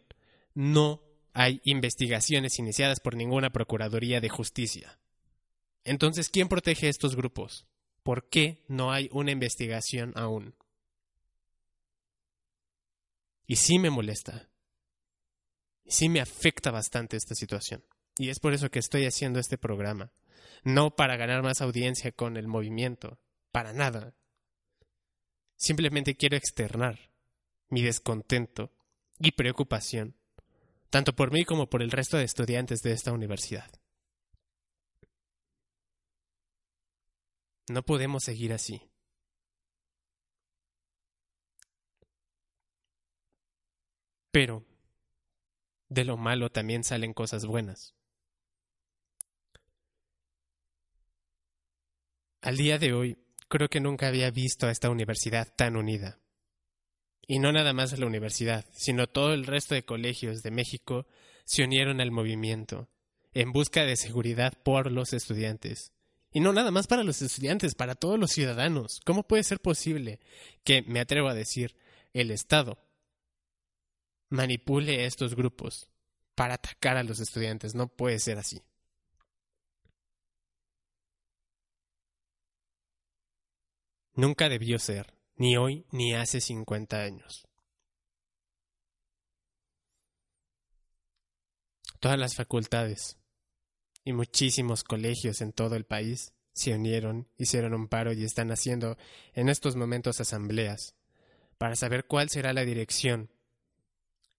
no 0.54 1.02
hay 1.34 1.60
investigaciones 1.64 2.60
iniciadas 2.60 3.00
por 3.00 3.16
ninguna 3.16 3.50
Procuraduría 3.50 4.22
de 4.22 4.30
Justicia. 4.30 5.00
Entonces, 5.84 6.30
¿quién 6.30 6.48
protege 6.48 6.90
estos 6.90 7.16
grupos? 7.16 7.66
¿Por 8.04 8.30
qué 8.30 8.64
no 8.68 8.92
hay 8.92 9.10
una 9.12 9.32
investigación 9.32 10.14
aún? 10.16 10.56
Y 13.48 13.58
sí 13.58 13.80
me 13.80 13.90
molesta. 13.90 14.50
Sí 15.86 16.10
me 16.10 16.22
afecta 16.22 16.72
bastante 16.72 17.18
esta 17.18 17.36
situación. 17.36 17.84
Y 18.18 18.30
es 18.30 18.40
por 18.40 18.54
eso 18.54 18.70
que 18.70 18.80
estoy 18.80 19.06
haciendo 19.06 19.40
este 19.40 19.58
programa. 19.58 20.12
No 20.64 20.96
para 20.96 21.18
ganar 21.18 21.44
más 21.44 21.62
audiencia 21.62 22.12
con 22.12 22.38
el 22.38 22.48
movimiento. 22.48 23.20
Para 23.52 23.74
nada. 23.74 24.16
Simplemente 25.56 26.16
quiero 26.16 26.38
externar 26.38 27.12
mi 27.70 27.82
descontento 27.82 28.72
y 29.20 29.32
preocupación, 29.32 30.16
tanto 30.90 31.16
por 31.16 31.32
mí 31.32 31.46
como 31.46 31.70
por 31.70 31.82
el 31.82 31.92
resto 31.92 32.18
de 32.18 32.26
estudiantes 32.26 32.82
de 32.82 32.92
esta 32.92 33.12
universidad. 33.12 33.72
No 37.70 37.84
podemos 37.84 38.24
seguir 38.24 38.54
así. 38.54 38.82
Pero 44.32 44.66
de 45.90 46.04
lo 46.06 46.18
malo 46.18 46.50
también 46.50 46.84
salen 46.84 47.14
cosas 47.14 47.46
buenas. 47.46 47.94
Al 52.42 52.58
día 52.58 52.78
de 52.80 52.94
hoy 52.94 53.18
creo 53.48 53.70
que 53.70 53.80
nunca 53.80 54.08
había 54.08 54.32
visto 54.32 54.66
a 54.68 54.72
esta 54.72 54.90
universidad 54.90 55.54
tan 55.56 55.78
unida. 55.78 56.20
Y 57.26 57.40
no 57.40 57.52
nada 57.54 57.72
más 57.72 57.94
a 57.94 57.98
la 57.98 58.08
universidad, 58.08 58.66
sino 58.74 59.08
todo 59.08 59.34
el 59.34 59.46
resto 59.46 59.76
de 59.76 59.86
colegios 59.86 60.42
de 60.42 60.52
México 60.52 61.06
se 61.46 61.64
unieron 61.64 62.02
al 62.02 62.12
movimiento, 62.12 62.90
en 63.34 63.52
busca 63.52 63.86
de 63.86 63.96
seguridad 63.96 64.54
por 64.64 64.92
los 64.92 65.14
estudiantes. 65.14 65.94
Y 66.34 66.40
no 66.40 66.52
nada 66.52 66.72
más 66.72 66.88
para 66.88 67.04
los 67.04 67.22
estudiantes, 67.22 67.76
para 67.76 67.94
todos 67.94 68.20
los 68.20 68.32
ciudadanos. 68.32 69.00
¿Cómo 69.06 69.22
puede 69.28 69.44
ser 69.44 69.60
posible 69.60 70.20
que, 70.64 70.82
me 70.82 71.00
atrevo 71.00 71.30
a 71.30 71.36
decir, 71.36 71.76
el 72.12 72.32
Estado 72.32 72.80
manipule 74.30 75.06
estos 75.06 75.36
grupos 75.36 75.92
para 76.34 76.56
atacar 76.56 76.98
a 76.98 77.04
los 77.04 77.20
estudiantes? 77.20 77.76
No 77.76 77.88
puede 77.88 78.18
ser 78.18 78.40
así. 78.40 78.64
Nunca 84.16 84.50
debió 84.50 84.80
ser, 84.80 85.14
ni 85.36 85.56
hoy 85.56 85.86
ni 85.92 86.16
hace 86.16 86.42
cincuenta 86.42 87.04
años. 87.04 87.48
Todas 92.00 92.18
las 92.18 92.36
facultades 92.36 93.18
y 94.04 94.14
muchísimos 94.14 94.84
colegios 94.84 95.42
en 95.42 95.54
todo 95.54 95.76
el 95.76 95.86
país 95.86 96.34
se 96.54 96.74
unieron, 96.74 97.28
hicieron 97.38 97.74
un 97.74 97.88
paro 97.88 98.14
y 98.14 98.24
están 98.24 98.52
haciendo 98.52 98.98
en 99.34 99.50
estos 99.50 99.76
momentos 99.76 100.22
asambleas 100.22 100.96
para 101.58 101.76
saber 101.76 102.06
cuál 102.06 102.30
será 102.30 102.54
la 102.54 102.66
dirección 102.66 103.30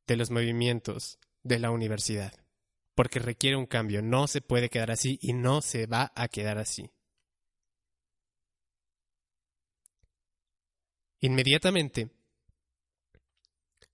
de 0.06 0.16
los 0.16 0.30
movimientos 0.30 1.18
de 1.42 1.58
la 1.58 1.70
universidad. 1.70 2.32
Porque 2.94 3.18
requiere 3.18 3.56
un 3.56 3.66
cambio, 3.66 4.02
no 4.02 4.28
se 4.28 4.40
puede 4.40 4.70
quedar 4.70 4.90
así 4.90 5.18
y 5.20 5.32
no 5.32 5.60
se 5.60 5.86
va 5.86 6.12
a 6.14 6.28
quedar 6.28 6.58
así. 6.58 6.90
Inmediatamente, 11.20 12.10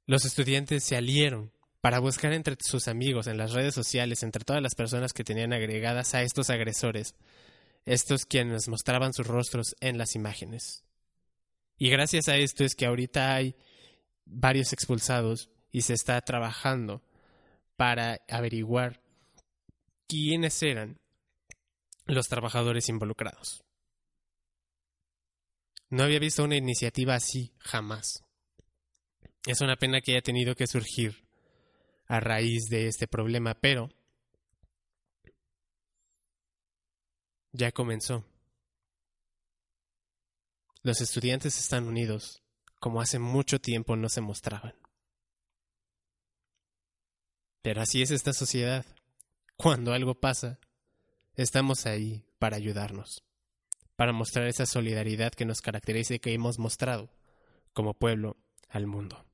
los 0.05 0.25
estudiantes 0.25 0.83
se 0.83 0.97
alieron 0.97 1.53
para 1.81 1.99
buscar 1.99 2.33
entre 2.33 2.57
sus 2.61 2.89
amigos 2.89 3.27
en 3.27 3.39
las 3.39 3.53
redes 3.53 3.75
sociales, 3.75 4.23
entre 4.23 4.45
todas 4.45 4.63
las 4.63 4.75
personas 4.75 5.13
que 5.13 5.25
tenían 5.25 5.53
agregadas 5.53 6.15
a 6.15 6.23
estos 6.23 6.51
agresores, 6.51 7.15
estos 7.87 8.27
quienes 8.27 8.69
mostraban 8.69 9.13
sus 9.13 9.27
rostros 9.27 9.75
en 9.81 9.97
las 9.97 10.15
imágenes. 10.15 10.85
Y 11.79 11.89
gracias 11.89 12.29
a 12.29 12.37
esto 12.37 12.65
es 12.65 12.75
que 12.75 12.87
ahorita 12.87 13.35
hay 13.35 13.57
varios 14.27 14.73
expulsados 14.73 15.49
y 15.71 15.83
se 15.83 15.95
está 15.95 16.21
trabajando 16.21 17.03
para 17.77 18.21
averiguar 18.29 19.01
quiénes 20.07 20.63
eran 20.63 21.01
los 22.05 22.29
trabajadores 22.29 22.91
involucrados. 22.91 23.65
No 25.89 26.03
había 26.05 26.19
visto 26.19 26.45
una 26.45 26.57
iniciativa 26.57 27.15
así 27.15 27.55
jamás. 27.59 28.25
Es 29.47 29.63
una 29.63 29.77
pena 29.77 30.03
que 30.03 30.13
haya 30.13 30.23
tenido 30.23 30.55
que 30.55 30.67
surgir 30.67 31.30
a 32.11 32.19
raíz 32.19 32.69
de 32.69 32.89
este 32.89 33.07
problema, 33.07 33.55
pero 33.55 33.89
ya 37.53 37.71
comenzó. 37.71 38.25
Los 40.83 41.01
estudiantes 41.01 41.57
están 41.61 41.87
unidos, 41.87 42.43
como 42.81 43.01
hace 43.01 43.21
mucho 43.21 43.61
tiempo 43.61 43.95
no 43.95 44.09
se 44.09 44.23
mostraban. 44.23 44.75
Pero 47.63 47.81
así 47.81 48.03
es 48.03 48.11
esta 48.11 48.33
sociedad. 48.33 48.85
Cuando 49.57 49.93
algo 49.93 50.17
pasa, 50.19 50.59
estamos 51.37 51.87
ahí 51.87 52.25
para 52.41 52.57
ayudarnos, 52.57 53.23
para 53.95 54.13
mostrar 54.13 54.49
esa 54.49 54.67
solidaridad 54.67 55.31
que 55.31 55.45
nos 55.45 55.61
caracteriza 55.61 56.15
y 56.15 56.19
que 56.19 56.35
hemos 56.35 56.59
mostrado 56.59 57.09
como 57.73 57.95
pueblo 57.95 58.37
al 58.69 58.89
mundo. 58.89 59.30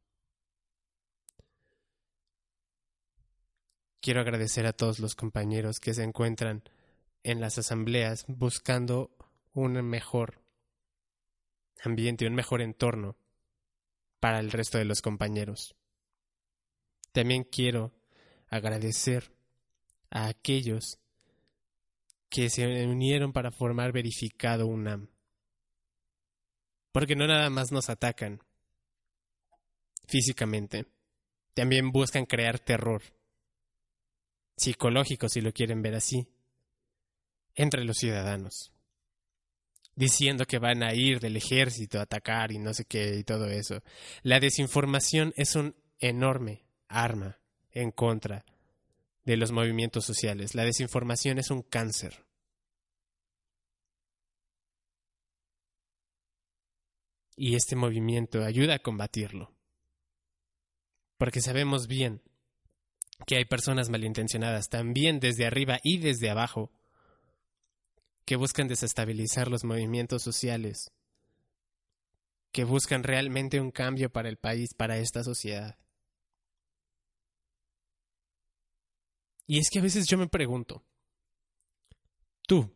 Quiero 4.06 4.20
agradecer 4.20 4.66
a 4.66 4.72
todos 4.72 5.00
los 5.00 5.16
compañeros 5.16 5.80
que 5.80 5.92
se 5.92 6.04
encuentran 6.04 6.62
en 7.24 7.40
las 7.40 7.58
asambleas 7.58 8.24
buscando 8.28 9.10
un 9.52 9.72
mejor 9.84 10.40
ambiente, 11.82 12.24
un 12.28 12.36
mejor 12.36 12.62
entorno 12.62 13.16
para 14.20 14.38
el 14.38 14.52
resto 14.52 14.78
de 14.78 14.84
los 14.84 15.02
compañeros. 15.02 15.74
También 17.10 17.42
quiero 17.42 17.96
agradecer 18.46 19.32
a 20.10 20.28
aquellos 20.28 21.00
que 22.28 22.48
se 22.48 22.86
unieron 22.86 23.32
para 23.32 23.50
formar 23.50 23.90
verificado 23.90 24.68
UNAM. 24.68 25.08
Porque 26.92 27.16
no 27.16 27.26
nada 27.26 27.50
más 27.50 27.72
nos 27.72 27.90
atacan 27.90 28.38
físicamente, 30.06 30.86
también 31.54 31.90
buscan 31.90 32.24
crear 32.24 32.60
terror 32.60 33.15
psicológico, 34.56 35.28
si 35.28 35.40
lo 35.40 35.52
quieren 35.52 35.82
ver 35.82 35.94
así, 35.94 36.26
entre 37.54 37.84
los 37.84 37.98
ciudadanos, 37.98 38.72
diciendo 39.94 40.44
que 40.46 40.58
van 40.58 40.82
a 40.82 40.94
ir 40.94 41.20
del 41.20 41.36
ejército 41.36 41.98
a 41.98 42.02
atacar 42.02 42.52
y 42.52 42.58
no 42.58 42.74
sé 42.74 42.84
qué 42.84 43.16
y 43.16 43.24
todo 43.24 43.46
eso. 43.46 43.82
La 44.22 44.40
desinformación 44.40 45.32
es 45.36 45.56
un 45.56 45.74
enorme 45.98 46.64
arma 46.88 47.38
en 47.72 47.90
contra 47.90 48.44
de 49.24 49.36
los 49.36 49.52
movimientos 49.52 50.04
sociales. 50.04 50.54
La 50.54 50.64
desinformación 50.64 51.38
es 51.38 51.50
un 51.50 51.62
cáncer. 51.62 52.24
Y 57.36 57.54
este 57.54 57.76
movimiento 57.76 58.42
ayuda 58.44 58.76
a 58.76 58.78
combatirlo. 58.78 59.52
Porque 61.18 61.42
sabemos 61.42 61.86
bien 61.86 62.22
que 63.24 63.36
hay 63.36 63.44
personas 63.44 63.88
malintencionadas 63.88 64.68
también 64.68 65.20
desde 65.20 65.46
arriba 65.46 65.78
y 65.82 65.98
desde 65.98 66.30
abajo 66.30 66.70
que 68.26 68.36
buscan 68.36 68.68
desestabilizar 68.68 69.48
los 69.48 69.64
movimientos 69.64 70.22
sociales, 70.22 70.90
que 72.52 72.64
buscan 72.64 73.04
realmente 73.04 73.60
un 73.60 73.70
cambio 73.70 74.10
para 74.10 74.28
el 74.28 74.36
país, 74.36 74.74
para 74.74 74.98
esta 74.98 75.22
sociedad. 75.22 75.78
Y 79.46 79.60
es 79.60 79.70
que 79.70 79.78
a 79.78 79.82
veces 79.82 80.06
yo 80.08 80.18
me 80.18 80.26
pregunto, 80.26 80.84
tú, 82.48 82.68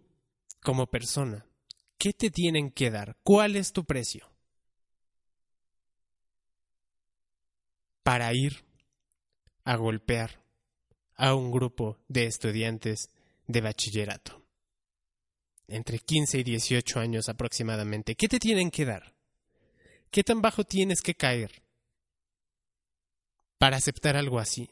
como 0.62 0.87
persona, 0.87 1.44
¿qué 1.98 2.12
te 2.12 2.31
tienen 2.31 2.70
que 2.70 2.90
dar? 2.90 3.16
¿Cuál 3.24 3.57
es 3.57 3.72
tu 3.72 3.85
precio? 3.85 4.31
Para 8.05 8.33
ir 8.33 8.69
a 9.70 9.76
golpear 9.76 10.42
a 11.14 11.33
un 11.33 11.52
grupo 11.52 11.96
de 12.09 12.26
estudiantes 12.26 13.09
de 13.46 13.61
bachillerato. 13.61 14.42
Entre 15.68 16.00
15 16.00 16.38
y 16.38 16.42
18 16.42 16.98
años 16.98 17.28
aproximadamente. 17.28 18.16
¿Qué 18.16 18.26
te 18.26 18.40
tienen 18.40 18.72
que 18.72 18.85
dar? 18.85 19.14
¿Qué 20.11 20.24
tan 20.24 20.42
bajo 20.42 20.64
tienes 20.64 21.02
que 21.02 21.14
caer 21.14 21.62
para 23.59 23.76
aceptar 23.76 24.16
algo 24.16 24.40
así? 24.40 24.68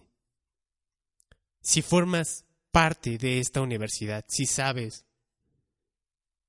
Si 1.60 1.80
formas 1.80 2.44
parte 2.72 3.18
de 3.18 3.38
esta 3.38 3.60
universidad, 3.60 4.24
si 4.26 4.46
sabes 4.46 5.06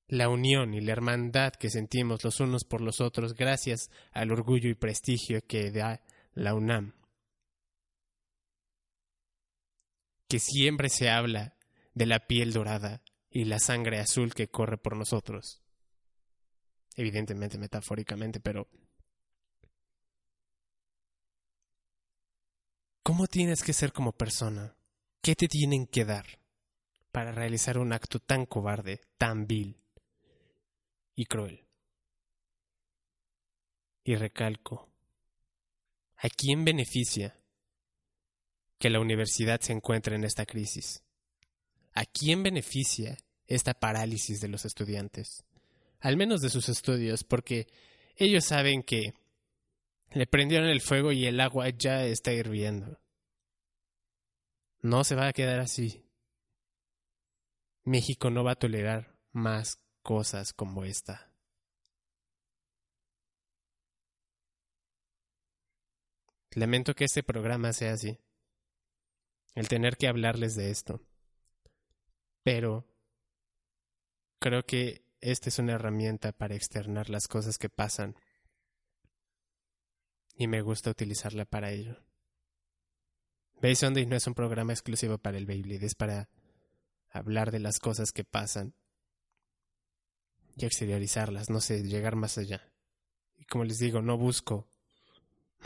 la 0.08 0.28
unión 0.28 0.74
y 0.74 0.82
la 0.82 0.94
hermandad 0.94 1.54
que 1.54 1.70
sentimos 1.70 2.24
los 2.24 2.40
unos 2.40 2.64
por 2.64 2.82
los 2.82 3.00
otros 3.00 3.36
gracias 3.36 3.92
al 4.12 4.32
orgullo 4.32 4.72
y 4.72 4.74
prestigio 4.74 5.46
que 5.46 5.70
da 5.70 6.02
la 6.34 6.56
UNAM, 6.56 6.96
que 10.30 10.40
siempre 10.40 10.90
se 10.90 11.10
habla 11.10 11.56
de 11.96 12.06
la 12.06 12.28
piel 12.28 12.54
dorada 12.54 13.02
y 13.32 13.46
la 13.46 13.60
sangre 13.60 14.00
azul 14.00 14.34
que 14.34 14.48
corre 14.48 14.78
por 14.78 14.96
nosotros. 14.96 15.62
Evidentemente, 16.96 17.58
metafóricamente, 17.58 18.40
pero... 18.40 18.70
¿Cómo 23.02 23.26
tienes 23.26 23.64
que 23.64 23.74
ser 23.74 23.92
como 23.92 24.12
persona? 24.12 24.78
¿Qué 25.22 25.36
te 25.36 25.48
tienen 25.48 25.88
que 25.88 26.06
dar 26.06 26.40
para 27.12 27.32
realizar 27.32 27.80
un 27.80 27.92
acto 27.92 28.20
tan 28.20 28.46
cobarde, 28.46 29.02
tan 29.18 29.48
vil 29.48 29.82
y 31.16 31.26
cruel? 31.26 31.66
Y 34.04 34.16
recalco, 34.16 34.90
¿a 36.18 36.30
quién 36.30 36.64
beneficia 36.64 37.39
que 38.80 38.90
la 38.90 39.00
universidad 39.00 39.60
se 39.60 39.74
encuentre 39.74 40.16
en 40.16 40.24
esta 40.24 40.46
crisis? 40.46 41.04
¿A 41.94 42.06
quién 42.06 42.42
beneficia 42.44 43.18
esta 43.46 43.74
parálisis 43.74 44.40
de 44.40 44.48
los 44.48 44.66
estudiantes? 44.66 45.44
Al 46.00 46.16
menos 46.16 46.42
de 46.42 46.50
sus 46.50 46.70
estudios, 46.70 47.26
porque 47.26 47.68
ellos 48.16 48.46
saben 48.46 48.84
que 48.84 49.14
le 50.12 50.26
prendieron 50.26 50.70
el 50.70 50.82
fuego 50.82 51.12
y 51.12 51.26
el 51.26 51.40
agua 51.42 51.70
ya 51.70 52.06
está 52.06 52.32
hirviendo. 52.32 53.00
No 54.82 55.04
se 55.04 55.16
va 55.16 55.28
a 55.28 55.34
quedar 55.34 55.60
así. 55.60 56.06
México 57.84 58.30
no 58.30 58.46
va 58.46 58.54
a 58.54 58.60
tolerar 58.60 59.14
más 59.34 59.78
cosas 60.04 60.54
como 60.54 60.86
esta. 60.86 61.34
Lamento 66.52 66.96
que 66.96 67.06
este 67.06 67.24
programa 67.24 67.74
sea 67.74 67.94
así 67.94 68.18
el 69.60 69.68
tener 69.68 69.98
que 69.98 70.08
hablarles 70.08 70.56
de 70.56 70.72
esto. 70.72 71.02
Pero 72.44 72.88
creo 74.40 74.66
que 74.66 75.04
esta 75.20 75.50
es 75.50 75.60
una 75.60 75.74
herramienta 75.74 76.32
para 76.32 76.56
externar 76.56 77.10
las 77.10 77.28
cosas 77.28 77.58
que 77.58 77.68
pasan 77.68 78.16
y 80.38 80.48
me 80.48 80.62
gusta 80.62 80.92
utilizarla 80.92 81.44
para 81.44 81.72
ello. 81.72 81.98
Base 83.62 83.76
Sunday 83.76 84.06
no 84.06 84.16
es 84.16 84.28
un 84.28 84.34
programa 84.34 84.72
exclusivo 84.72 85.18
para 85.18 85.38
el 85.38 85.46
Beyblade, 85.46 85.86
es 85.86 85.96
para 85.96 86.30
hablar 87.10 87.52
de 87.52 87.60
las 87.60 87.80
cosas 87.80 88.14
que 88.14 88.24
pasan 88.24 88.74
y 90.56 90.66
exteriorizarlas, 90.66 91.50
no 91.50 91.60
sé, 91.60 91.84
llegar 91.84 92.16
más 92.16 92.38
allá. 92.38 92.72
Y 93.36 93.44
como 93.44 93.66
les 93.66 93.80
digo, 93.80 94.02
no 94.02 94.18
busco 94.18 94.70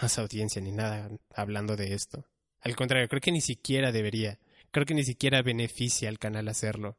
más 0.02 0.18
audiencia 0.18 0.64
ni 0.64 0.72
nada 0.72 1.12
hablando 1.36 1.76
de 1.76 1.94
esto. 1.94 2.33
Al 2.64 2.76
contrario, 2.76 3.08
creo 3.10 3.22
que 3.22 3.32
ni 3.32 3.42
siquiera 3.42 3.92
debería. 3.92 4.40
Creo 4.72 4.86
que 4.86 4.94
ni 4.94 5.04
siquiera 5.04 5.42
beneficia 5.42 6.10
al 6.10 6.18
canal 6.18 6.48
hacerlo. 6.48 6.98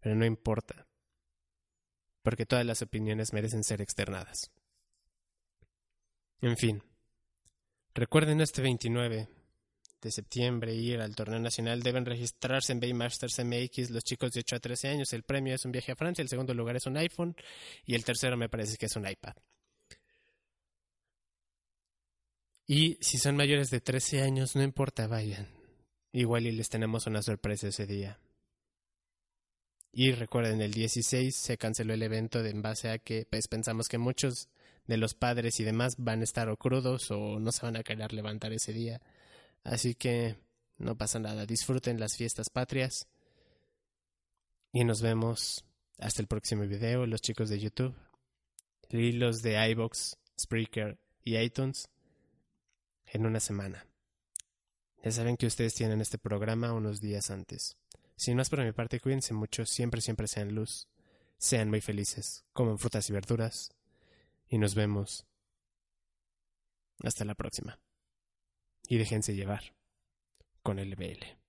Pero 0.00 0.14
no 0.14 0.24
importa. 0.26 0.86
porque 2.22 2.46
todas 2.46 2.64
las 2.64 2.80
opiniones 2.82 3.34
merecen 3.34 3.62
ser 3.64 3.82
externadas. 3.82 4.50
En 6.40 6.56
fin, 6.56 6.82
recuerden 7.94 8.40
este 8.40 8.62
29 8.62 9.28
de 10.00 10.10
septiembre 10.10 10.74
ir 10.74 11.00
al 11.00 11.14
torneo 11.14 11.38
nacional 11.38 11.82
deben 11.82 12.04
registrarse 12.06 12.72
en 12.72 12.80
Baymasters 12.80 13.38
MX 13.44 13.90
los 13.90 14.04
chicos 14.04 14.32
de 14.32 14.40
8 14.40 14.56
a 14.56 14.60
13 14.60 14.88
años. 14.88 15.12
El 15.12 15.22
premio 15.22 15.54
es 15.54 15.64
un 15.64 15.72
viaje 15.72 15.92
a 15.92 15.96
Francia, 15.96 16.22
el 16.22 16.28
segundo 16.28 16.54
lugar 16.54 16.76
es 16.76 16.86
un 16.86 16.96
iPhone 16.96 17.36
y 17.84 17.94
el 17.94 18.04
tercero 18.04 18.36
me 18.36 18.48
parece 18.48 18.76
que 18.78 18.86
es 18.86 18.96
un 18.96 19.06
iPad. 19.06 19.34
Y 22.66 22.96
si 23.00 23.18
son 23.18 23.36
mayores 23.36 23.70
de 23.70 23.80
13 23.80 24.22
años, 24.22 24.56
no 24.56 24.62
importa, 24.62 25.06
vayan. 25.06 25.48
Igual 26.12 26.46
y 26.46 26.52
les 26.52 26.68
tenemos 26.68 27.06
una 27.06 27.22
sorpresa 27.22 27.68
ese 27.68 27.86
día. 27.86 28.18
Y 29.92 30.12
recuerden, 30.12 30.60
el 30.60 30.72
16 30.72 31.34
se 31.36 31.58
canceló 31.58 31.94
el 31.94 32.02
evento 32.02 32.44
en 32.44 32.62
base 32.62 32.90
a 32.90 32.98
que 32.98 33.26
pues, 33.30 33.48
pensamos 33.48 33.88
que 33.88 33.98
muchos 33.98 34.48
de 34.86 34.96
los 34.96 35.14
padres 35.14 35.60
y 35.60 35.64
demás 35.64 35.94
van 35.98 36.20
a 36.20 36.24
estar 36.24 36.48
o 36.48 36.56
crudos 36.56 37.10
o 37.10 37.38
no 37.38 37.52
se 37.52 37.64
van 37.64 37.76
a 37.76 37.82
querer 37.82 38.12
levantar 38.12 38.52
ese 38.52 38.72
día. 38.72 39.00
Así 39.62 39.94
que 39.94 40.36
no 40.78 40.96
pasa 40.96 41.18
nada, 41.18 41.46
disfruten 41.46 42.00
las 42.00 42.16
fiestas 42.16 42.50
patrias. 42.50 43.06
Y 44.72 44.84
nos 44.84 45.00
vemos 45.02 45.64
hasta 45.98 46.22
el 46.22 46.28
próximo 46.28 46.66
video, 46.66 47.06
los 47.06 47.20
chicos 47.20 47.48
de 47.50 47.60
YouTube. 47.60 47.94
Y 48.90 49.12
los 49.12 49.42
de 49.42 49.70
iBox, 49.70 50.16
Spreaker 50.38 50.98
y 51.22 51.36
iTunes 51.36 51.88
en 53.14 53.26
una 53.26 53.40
semana. 53.40 53.86
Ya 55.02 55.12
saben 55.12 55.36
que 55.36 55.46
ustedes 55.46 55.74
tienen 55.74 56.00
este 56.00 56.18
programa 56.18 56.72
unos 56.72 57.00
días 57.00 57.30
antes. 57.30 57.78
Sin 58.16 58.36
más 58.36 58.50
por 58.50 58.62
mi 58.62 58.72
parte, 58.72 59.00
cuídense 59.00 59.32
mucho, 59.34 59.64
siempre, 59.64 60.00
siempre 60.00 60.28
sean 60.28 60.54
luz, 60.54 60.88
sean 61.38 61.70
muy 61.70 61.80
felices, 61.80 62.44
comen 62.52 62.78
frutas 62.78 63.08
y 63.08 63.12
verduras, 63.12 63.72
y 64.48 64.58
nos 64.58 64.74
vemos 64.74 65.26
hasta 67.02 67.24
la 67.24 67.34
próxima. 67.34 67.78
Y 68.88 68.98
déjense 68.98 69.34
llevar 69.34 69.74
con 70.62 70.78
el 70.78 70.96
BL. 70.96 71.43